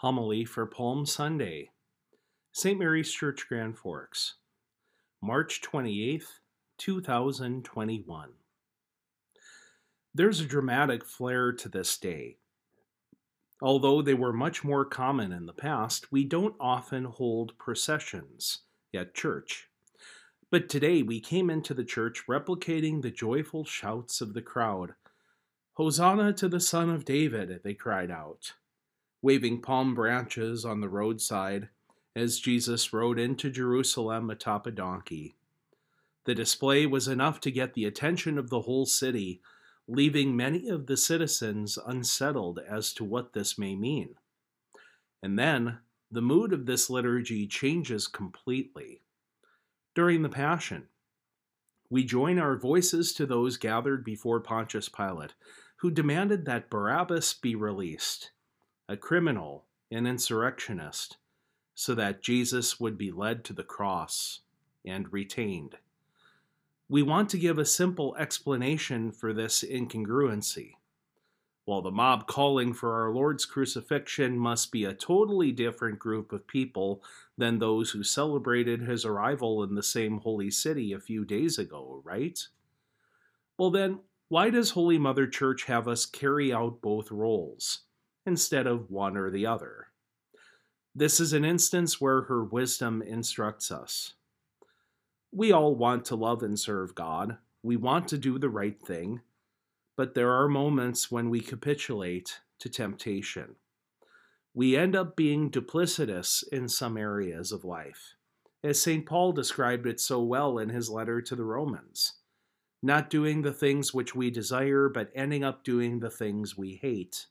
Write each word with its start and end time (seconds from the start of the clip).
Homily 0.00 0.46
for 0.46 0.64
Palm 0.64 1.04
Sunday, 1.04 1.72
St. 2.52 2.78
Mary's 2.78 3.12
Church, 3.12 3.46
Grand 3.46 3.76
Forks, 3.76 4.36
March 5.20 5.60
28, 5.60 6.24
2021. 6.78 8.30
There's 10.14 10.40
a 10.40 10.46
dramatic 10.46 11.04
flair 11.04 11.52
to 11.52 11.68
this 11.68 11.98
day. 11.98 12.38
Although 13.60 14.00
they 14.00 14.14
were 14.14 14.32
much 14.32 14.64
more 14.64 14.86
common 14.86 15.32
in 15.32 15.44
the 15.44 15.52
past, 15.52 16.10
we 16.10 16.24
don't 16.24 16.56
often 16.58 17.04
hold 17.04 17.58
processions 17.58 18.60
at 18.94 19.12
church. 19.12 19.68
But 20.50 20.70
today 20.70 21.02
we 21.02 21.20
came 21.20 21.50
into 21.50 21.74
the 21.74 21.84
church 21.84 22.24
replicating 22.26 23.02
the 23.02 23.10
joyful 23.10 23.66
shouts 23.66 24.22
of 24.22 24.32
the 24.32 24.40
crowd. 24.40 24.94
Hosanna 25.74 26.32
to 26.32 26.48
the 26.48 26.58
Son 26.58 26.88
of 26.88 27.04
David, 27.04 27.60
they 27.62 27.74
cried 27.74 28.10
out 28.10 28.54
waving 29.22 29.60
palm 29.60 29.94
branches 29.94 30.64
on 30.64 30.80
the 30.80 30.88
roadside 30.88 31.68
as 32.16 32.40
Jesus 32.40 32.92
rode 32.92 33.18
into 33.18 33.50
Jerusalem 33.50 34.30
atop 34.30 34.66
a 34.66 34.70
donkey. 34.70 35.36
The 36.24 36.34
display 36.34 36.86
was 36.86 37.08
enough 37.08 37.40
to 37.40 37.50
get 37.50 37.74
the 37.74 37.84
attention 37.84 38.38
of 38.38 38.50
the 38.50 38.62
whole 38.62 38.86
city, 38.86 39.40
leaving 39.86 40.36
many 40.36 40.68
of 40.68 40.86
the 40.86 40.96
citizens 40.96 41.78
unsettled 41.86 42.60
as 42.68 42.92
to 42.94 43.04
what 43.04 43.32
this 43.32 43.58
may 43.58 43.74
mean. 43.74 44.14
And 45.22 45.38
then 45.38 45.78
the 46.10 46.22
mood 46.22 46.52
of 46.52 46.66
this 46.66 46.90
liturgy 46.90 47.46
changes 47.46 48.06
completely. 48.06 49.02
During 49.94 50.22
the 50.22 50.28
Passion, 50.28 50.88
we 51.88 52.04
join 52.04 52.38
our 52.38 52.56
voices 52.56 53.12
to 53.14 53.26
those 53.26 53.56
gathered 53.56 54.04
before 54.04 54.40
Pontius 54.40 54.88
Pilate, 54.88 55.34
who 55.76 55.90
demanded 55.90 56.44
that 56.44 56.70
Barabbas 56.70 57.34
be 57.34 57.54
released 57.54 58.30
a 58.90 58.96
criminal, 58.96 59.66
an 59.92 60.04
insurrectionist, 60.04 61.16
so 61.76 61.94
that 61.94 62.24
Jesus 62.24 62.80
would 62.80 62.98
be 62.98 63.12
led 63.12 63.44
to 63.44 63.52
the 63.52 63.62
cross 63.62 64.40
and 64.84 65.12
retained. 65.12 65.76
We 66.88 67.00
want 67.04 67.30
to 67.30 67.38
give 67.38 67.56
a 67.56 67.64
simple 67.64 68.16
explanation 68.16 69.12
for 69.12 69.32
this 69.32 69.62
incongruency. 69.62 70.72
While 71.66 71.82
the 71.82 71.92
mob 71.92 72.26
calling 72.26 72.74
for 72.74 73.00
our 73.00 73.14
Lord's 73.14 73.46
crucifixion 73.46 74.36
must 74.36 74.72
be 74.72 74.84
a 74.84 74.92
totally 74.92 75.52
different 75.52 76.00
group 76.00 76.32
of 76.32 76.48
people 76.48 77.00
than 77.38 77.60
those 77.60 77.92
who 77.92 78.02
celebrated 78.02 78.80
his 78.80 79.04
arrival 79.04 79.62
in 79.62 79.76
the 79.76 79.84
same 79.84 80.18
holy 80.18 80.50
city 80.50 80.92
a 80.92 80.98
few 80.98 81.24
days 81.24 81.60
ago, 81.60 82.02
right? 82.04 82.40
Well, 83.56 83.70
then, 83.70 84.00
why 84.26 84.50
does 84.50 84.70
Holy 84.70 84.98
Mother 84.98 85.28
Church 85.28 85.66
have 85.66 85.86
us 85.86 86.06
carry 86.06 86.52
out 86.52 86.80
both 86.80 87.12
roles? 87.12 87.82
Instead 88.26 88.66
of 88.66 88.90
one 88.90 89.16
or 89.16 89.30
the 89.30 89.46
other. 89.46 89.88
This 90.94 91.20
is 91.20 91.32
an 91.32 91.44
instance 91.44 92.00
where 92.00 92.22
her 92.22 92.44
wisdom 92.44 93.00
instructs 93.02 93.70
us. 93.70 94.14
We 95.32 95.52
all 95.52 95.74
want 95.74 96.04
to 96.06 96.16
love 96.16 96.42
and 96.42 96.58
serve 96.58 96.94
God. 96.94 97.38
We 97.62 97.76
want 97.76 98.08
to 98.08 98.18
do 98.18 98.38
the 98.38 98.48
right 98.48 98.80
thing. 98.80 99.20
But 99.96 100.14
there 100.14 100.32
are 100.32 100.48
moments 100.48 101.10
when 101.10 101.30
we 101.30 101.40
capitulate 101.40 102.40
to 102.58 102.68
temptation. 102.68 103.56
We 104.52 104.76
end 104.76 104.96
up 104.96 105.14
being 105.14 105.50
duplicitous 105.50 106.42
in 106.50 106.68
some 106.68 106.96
areas 106.96 107.52
of 107.52 107.64
life, 107.64 108.14
as 108.64 108.82
St. 108.82 109.06
Paul 109.06 109.32
described 109.32 109.86
it 109.86 110.00
so 110.00 110.20
well 110.22 110.58
in 110.58 110.70
his 110.70 110.90
letter 110.90 111.22
to 111.22 111.36
the 111.36 111.44
Romans. 111.44 112.14
Not 112.82 113.10
doing 113.10 113.42
the 113.42 113.52
things 113.52 113.94
which 113.94 114.14
we 114.14 114.30
desire, 114.30 114.88
but 114.88 115.12
ending 115.14 115.44
up 115.44 115.62
doing 115.62 116.00
the 116.00 116.10
things 116.10 116.56
we 116.56 116.76
hate. 116.82 117.26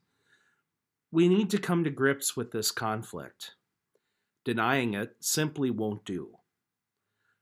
We 1.11 1.27
need 1.27 1.49
to 1.49 1.57
come 1.57 1.83
to 1.83 1.89
grips 1.89 2.37
with 2.37 2.51
this 2.51 2.69
conflict. 2.69 3.55
Denying 4.45 4.93
it 4.93 5.15
simply 5.19 5.71
won't 5.71 6.05
do. 6.05 6.37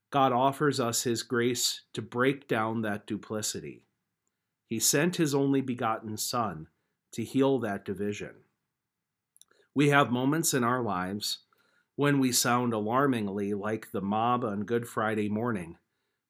God 0.09 0.31
offers 0.31 0.79
us 0.79 1.03
His 1.03 1.21
grace 1.21 1.81
to 1.93 2.01
break 2.01 2.47
down 2.47 2.81
that 2.81 3.05
duplicity. 3.05 3.83
He 4.65 4.79
sent 4.79 5.17
His 5.17 5.35
only 5.35 5.59
begotten 5.59 6.15
Son 6.15 6.67
to 7.11 7.25
heal 7.25 7.59
that 7.59 7.83
division. 7.83 8.35
We 9.75 9.89
have 9.89 10.11
moments 10.11 10.53
in 10.53 10.63
our 10.63 10.81
lives 10.81 11.39
when 11.97 12.19
we 12.19 12.31
sound 12.31 12.73
alarmingly 12.73 13.53
like 13.53 13.91
the 13.91 14.01
mob 14.01 14.45
on 14.45 14.61
Good 14.61 14.87
Friday 14.87 15.27
morning, 15.27 15.77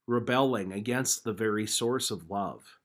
rebelling 0.08 0.72
against 0.72 1.24
the 1.24 1.34
very 1.34 1.68
source 1.68 2.09
of 2.09 2.31
love. 2.31 2.80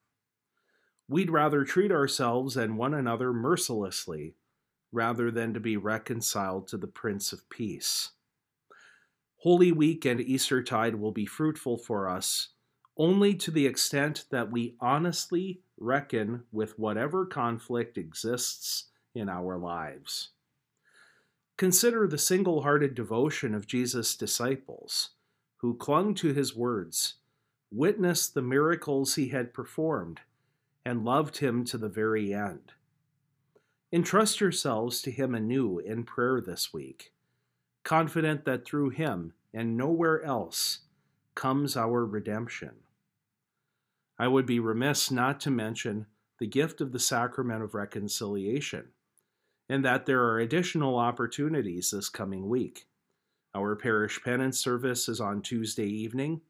We'd 1.09 1.31
rather 1.31 1.65
treat 1.65 1.91
ourselves 1.91 2.57
and 2.57 2.77
one 2.77 2.93
another 2.93 3.33
mercilessly 3.33 4.35
rather 4.93 5.31
than 5.31 5.55
to 5.55 5.61
be 5.61 5.77
reconciled 5.77 6.69
to 6.69 6.77
the 6.77 6.87
Prince 6.87 7.33
of 7.33 7.49
Peace. 7.49 8.11
Holy 9.39 9.73
Week 9.73 10.05
and 10.05 10.21
Eastertide 10.21 10.95
will 10.95 11.11
be 11.11 11.27
fruitful 11.27 11.77
for 11.77 12.09
us 12.09 12.51
only 12.97 13.35
to 13.35 13.51
the 13.51 13.67
extent 13.67 14.27
that 14.31 14.51
we 14.51 14.77
honestly 14.81 15.63
reckon 15.79 16.45
with 16.53 16.79
whatever 16.79 17.27
conflict 17.27 17.97
exists 17.97 18.91
in 19.15 19.29
our 19.29 19.57
lives. 19.57 20.31
Consider 21.57 22.07
the 22.07 22.19
single 22.19 22.63
hearted 22.63 22.95
devotion 22.95 23.55
of 23.55 23.67
Jesus' 23.67 24.17
disciples, 24.17 25.11
who 25.59 25.75
clung 25.75 26.15
to 26.15 26.33
his 26.33 26.55
words, 26.55 27.15
witnessed 27.71 28.35
the 28.35 28.43
miracles 28.43 29.15
he 29.15 29.29
had 29.29 29.55
performed, 29.55 30.21
and 30.85 31.05
loved 31.05 31.39
him 31.39 31.65
to 31.65 31.79
the 31.79 31.89
very 31.89 32.35
end. 32.35 32.73
Entrust 33.95 34.41
yourselves 34.41 35.03
to 35.03 35.11
Him 35.11 35.35
anew 35.35 35.79
in 35.79 36.05
prayer 36.05 36.41
this 36.41 36.73
week, 36.73 37.13
confident 37.85 38.47
that 38.47 38.65
through 38.65 38.89
Him 38.89 39.35
and 39.53 39.77
nowhere 39.77 40.23
else 40.25 40.79
comes 41.35 41.77
our 41.77 42.07
redemption. 42.07 42.71
I 44.19 44.29
would 44.29 44.47
be 44.47 44.61
remiss 44.61 45.11
not 45.11 45.41
to 45.41 45.51
mention 45.51 46.07
the 46.39 46.47
gift 46.47 46.81
of 46.81 46.93
the 46.93 46.99
sacrament 46.99 47.63
of 47.63 47.75
reconciliation, 47.75 48.89
and 49.69 49.85
that 49.85 50.07
there 50.07 50.23
are 50.23 50.39
additional 50.39 50.99
opportunities 50.99 51.91
this 51.91 52.09
coming 52.09 52.49
week. 52.49 52.87
Our 53.55 53.77
parish 53.77 54.23
penance 54.25 54.59
service 54.59 55.07
is 55.07 55.21
on 55.21 55.43
Tuesday 55.43 55.87
evening, 55.87 56.41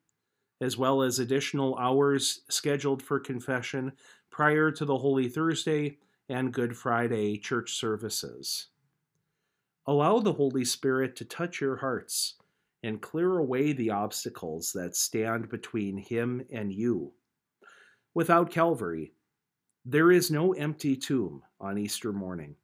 as 0.60 0.78
well 0.78 1.02
as 1.02 1.18
additional 1.18 1.76
hours 1.76 2.42
scheduled 2.48 3.02
for 3.02 3.18
confession 3.18 3.92
prior 4.30 4.70
to 4.70 4.84
the 4.84 4.98
Holy 4.98 5.28
Thursday 5.28 5.98
and 6.32 6.52
Good 6.52 6.76
Friday 6.76 7.36
church 7.36 7.74
services. 7.74 8.68
Allow 9.86 10.20
the 10.20 10.32
Holy 10.32 10.64
Spirit 10.64 11.14
to 11.16 11.24
touch 11.24 11.60
your 11.60 11.76
hearts 11.76 12.36
and 12.82 13.02
clear 13.02 13.38
away 13.38 13.72
the 13.72 13.90
obstacles 13.90 14.72
that 14.72 14.96
stand 14.96 15.48
between 15.50 15.98
Him 15.98 16.44
and 16.50 16.72
you. 16.72 17.12
Without 18.14 18.50
Calvary, 18.50 19.12
there 19.84 20.10
is 20.10 20.30
no 20.30 20.52
empty 20.54 20.96
tomb 20.96 21.42
on 21.60 21.76
Easter 21.76 22.12
morning. 22.12 22.56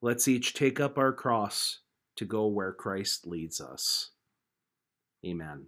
Let's 0.00 0.28
each 0.28 0.54
take 0.54 0.78
up 0.78 0.98
our 0.98 1.12
cross 1.12 1.80
to 2.16 2.24
go 2.24 2.46
where 2.46 2.72
Christ 2.72 3.26
leads 3.26 3.60
us. 3.60 4.10
Amen. 5.24 5.66